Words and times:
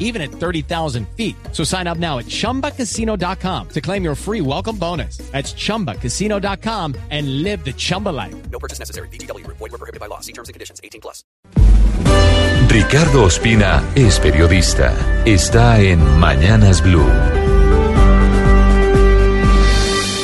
even 0.00 0.20
at 0.20 0.32
30,000 0.32 1.08
feet. 1.16 1.36
So 1.52 1.62
sign 1.62 1.86
up 1.86 1.98
now 1.98 2.18
at 2.18 2.26
chumbacasino.com 2.26 3.68
to 3.68 3.80
claim 3.80 4.02
your 4.02 4.16
free 4.16 4.40
welcome 4.40 4.76
bonus. 4.76 5.18
That's 5.30 5.52
chumbacasino.com 5.52 6.96
and 7.10 7.44
live 7.44 7.64
the 7.64 7.72
Chumba 7.72 8.08
life. 8.08 8.34
No 8.50 8.58
purchase 8.58 8.80
necessary. 8.80 9.08
BGW. 9.08 9.46
Void 9.46 9.60
were 9.60 9.78
prohibited 9.78 10.00
by 10.00 10.06
law. 10.06 10.18
See 10.18 10.32
terms 10.32 10.48
and 10.48 10.54
conditions. 10.54 10.80
18 10.82 11.00
plus. 11.00 11.22
Ricardo 12.70 13.24
Ospina 13.24 13.82
es 13.96 14.20
periodista. 14.20 14.94
Está 15.24 15.80
en 15.80 15.98
Mañanas 16.20 16.80
Blue. 16.82 17.49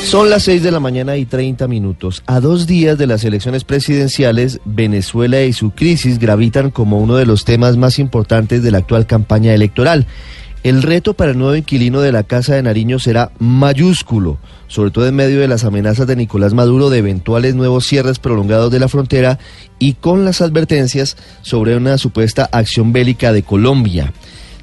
Son 0.07 0.31
las 0.31 0.45
6 0.45 0.63
de 0.63 0.71
la 0.71 0.79
mañana 0.79 1.17
y 1.17 1.27
30 1.27 1.67
minutos. 1.67 2.23
A 2.27 2.39
dos 2.39 2.69
días 2.69 2.97
de 2.97 3.09
las 3.09 3.25
elecciones 3.25 3.65
presidenciales, 3.65 4.61
Venezuela 4.65 5.43
y 5.43 5.53
su 5.53 5.73
crisis 5.73 6.21
gravitan 6.21 6.71
como 6.71 7.01
uno 7.01 7.17
de 7.17 7.27
los 7.27 7.45
temas 7.45 7.77
más 7.77 7.99
importantes 7.99 8.63
de 8.63 8.71
la 8.71 8.79
actual 8.79 9.09
campaña 9.09 9.53
electoral. 9.53 10.07
El 10.63 10.85
reto 10.85 11.15
para 11.15 11.33
el 11.33 11.39
nuevo 11.39 11.57
inquilino 11.57 12.01
de 12.03 12.13
la 12.13 12.23
Casa 12.23 12.55
de 12.55 12.63
Nariño 12.63 13.01
será 13.01 13.33
mayúsculo, 13.41 14.39
sobre 14.69 14.93
todo 14.93 15.09
en 15.09 15.17
medio 15.17 15.41
de 15.41 15.49
las 15.49 15.65
amenazas 15.65 16.07
de 16.07 16.15
Nicolás 16.15 16.55
Maduro 16.55 16.89
de 16.89 16.99
eventuales 16.99 17.57
nuevos 17.57 17.85
cierres 17.85 18.21
prolongados 18.21 18.71
de 18.71 18.79
la 18.79 18.89
frontera 18.89 19.41
y 19.81 19.95
con 19.95 20.25
las 20.25 20.41
advertencias 20.41 21.17
sobre 21.43 21.77
una 21.77 21.99
supuesta 21.99 22.49
acción 22.53 22.93
bélica 22.93 23.33
de 23.33 23.43
Colombia. 23.43 24.13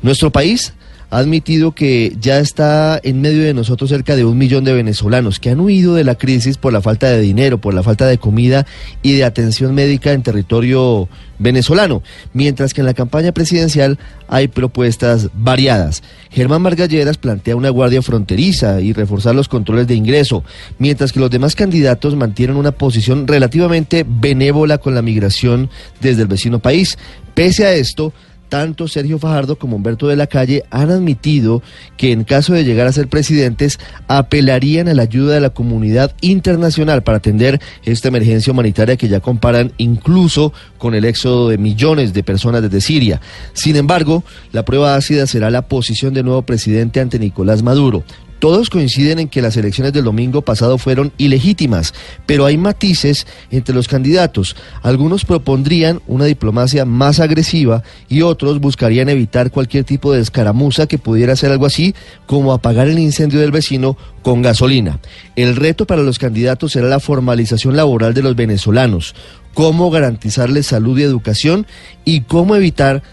Nuestro 0.03 0.31
país 0.31 0.73
ha 1.13 1.19
admitido 1.19 1.73
que 1.73 2.17
ya 2.19 2.39
está 2.39 2.99
en 3.03 3.21
medio 3.21 3.43
de 3.43 3.53
nosotros 3.53 3.91
cerca 3.91 4.15
de 4.15 4.25
un 4.25 4.35
millón 4.35 4.63
de 4.63 4.73
venezolanos 4.73 5.39
que 5.39 5.51
han 5.51 5.59
huido 5.59 5.93
de 5.93 6.03
la 6.03 6.15
crisis 6.15 6.57
por 6.57 6.73
la 6.73 6.81
falta 6.81 7.07
de 7.07 7.21
dinero, 7.21 7.59
por 7.59 7.75
la 7.75 7.83
falta 7.83 8.07
de 8.07 8.17
comida 8.17 8.65
y 9.03 9.13
de 9.13 9.23
atención 9.23 9.75
médica 9.75 10.11
en 10.11 10.23
territorio 10.23 11.07
venezolano, 11.37 12.01
mientras 12.34 12.73
que 12.73 12.81
en 12.81 12.87
la 12.87 12.95
campaña 12.95 13.31
presidencial 13.31 13.99
hay 14.27 14.47
propuestas 14.47 15.29
variadas. 15.35 16.01
Germán 16.31 16.63
Margalleras 16.63 17.19
plantea 17.19 17.55
una 17.55 17.69
guardia 17.69 18.01
fronteriza 18.01 18.81
y 18.81 18.91
reforzar 18.91 19.35
los 19.35 19.47
controles 19.47 19.85
de 19.85 19.93
ingreso, 19.93 20.43
mientras 20.79 21.11
que 21.11 21.19
los 21.19 21.29
demás 21.29 21.53
candidatos 21.53 22.15
mantienen 22.15 22.55
una 22.55 22.71
posición 22.71 23.27
relativamente 23.27 24.03
benévola 24.07 24.79
con 24.79 24.95
la 24.95 25.03
migración 25.03 25.69
desde 26.01 26.23
el 26.23 26.27
vecino 26.27 26.57
país. 26.57 26.97
Pese 27.35 27.65
a 27.65 27.73
esto, 27.73 28.13
tanto 28.54 28.87
Sergio 28.87 29.18
Fajardo 29.18 29.57
como 29.57 29.77
Humberto 29.77 30.07
de 30.07 30.15
la 30.15 30.27
Calle 30.27 30.63
han 30.70 30.91
admitido 30.91 31.63
que 31.98 32.12
en 32.12 32.23
caso 32.23 32.54
de 32.54 32.63
llegar 32.63 32.85
a 32.85 32.91
ser 32.91 33.07
presidentes 33.07 33.79
apelarían 34.07 34.87
a 34.87 34.93
la 34.93 35.01
ayuda 35.01 35.34
de 35.34 35.41
la 35.41 35.49
comunidad 35.49 36.13
internacional 36.21 37.01
para 37.01 37.18
atender 37.18 37.59
esta 37.84 38.09
emergencia 38.09 38.54
humanitaria 38.54 38.96
que 38.96 39.07
ya 39.07 39.21
comparan 39.21 39.71
incluso 39.79 40.54
con 40.77 40.93
el 40.93 41.04
éxodo 41.05 41.49
de 41.49 41.57
millones 41.57 42.13
de 42.13 42.21
personas 42.21 42.62
desde 42.62 42.79
Siria. 42.79 43.21
Sin 43.54 43.76
embargo, 43.76 44.24
la 44.51 44.63
prueba 44.63 44.93
ácida 44.93 45.26
será 45.26 45.49
la 45.49 45.63
posición 45.63 46.13
del 46.13 46.26
nuevo 46.26 46.43
presidente 46.43 46.99
ante 46.99 47.18
Nicolás 47.18 47.63
Maduro. 47.63 48.04
Todos 48.44 48.70
coinciden 48.70 49.20
en 49.20 49.30
que 49.30 49.41
las 49.41 49.55
elecciones 49.55 49.94
del 49.94 50.04
domingo 50.04 50.41
pasado 50.41 50.77
fueron 50.77 51.13
ilegítimas, 51.18 51.94
pero 52.26 52.46
hay 52.46 52.58
matices 52.58 53.26
entre 53.52 53.74
los 53.74 53.88
candidatos. 53.88 54.58
Algunos 54.82 55.24
propondrían 55.24 56.02
una 56.08 56.26
diplomacia 56.26 56.84
más 56.84 57.21
agresiva 57.21 57.84
y 58.10 58.21
otros 58.21 58.60
buscarían 58.60 59.08
evitar 59.08 59.49
cualquier 59.49 59.86
tipo 59.86 60.12
de 60.12 60.20
escaramuza 60.20 60.88
que 60.88 60.98
pudiera 60.98 61.38
ser 61.38 61.54
algo 61.54 61.66
así 61.66 61.96
como 62.26 62.52
apagar 62.52 62.90
el 62.90 62.99
incendio 62.99 63.40
del 63.40 63.54
vecino 63.54 63.96
con 64.24 64.42
gasolina. 64.42 65.00
El 65.38 65.56
reto 65.56 65.88
para 65.88 66.03
los 66.03 66.20
candidatos 66.20 66.74
será 66.74 66.90
la 66.90 67.00
formalización 67.00 67.78
laboral 67.78 68.14
de 68.14 68.24
los 68.24 68.36
venezolanos, 68.36 69.16
cómo 69.53 69.90
garantizarles 69.90 70.68
salud 70.68 71.00
y 71.00 71.03
educación 71.03 71.66
y 72.03 72.24
cómo 72.24 72.58
evitar 72.58 73.03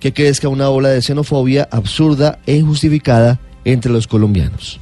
que 0.00 0.12
crezca 0.12 0.48
una 0.48 0.68
ola 0.68 0.88
de 0.88 1.00
xenofobia 1.00 1.68
absurda 1.70 2.40
e 2.44 2.56
injustificada 2.56 3.38
entre 3.64 3.92
los 3.92 4.06
colombianos. 4.06 4.80